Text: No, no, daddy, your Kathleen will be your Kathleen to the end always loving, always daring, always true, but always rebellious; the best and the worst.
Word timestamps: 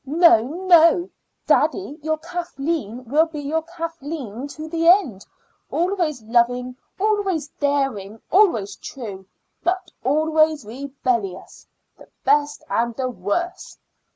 No, 0.03 0.41
no, 0.65 1.11
daddy, 1.45 1.99
your 2.01 2.17
Kathleen 2.17 3.05
will 3.05 3.27
be 3.27 3.39
your 3.41 3.61
Kathleen 3.61 4.47
to 4.47 4.67
the 4.67 4.87
end 4.87 5.27
always 5.69 6.23
loving, 6.23 6.75
always 6.99 7.49
daring, 7.59 8.19
always 8.31 8.75
true, 8.77 9.27
but 9.61 9.91
always 10.03 10.65
rebellious; 10.65 11.67
the 11.99 12.07
best 12.23 12.63
and 12.67 12.95
the 12.95 13.09
worst. 13.11 13.77